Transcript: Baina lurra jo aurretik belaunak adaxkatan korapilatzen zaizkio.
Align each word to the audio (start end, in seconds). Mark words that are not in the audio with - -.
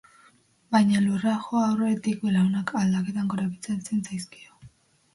Baina 0.75 1.01
lurra 1.03 1.35
jo 1.49 1.61
aurretik 1.67 2.25
belaunak 2.25 2.75
adaxkatan 2.83 3.33
korapilatzen 3.37 4.05
zaizkio. 4.11 4.63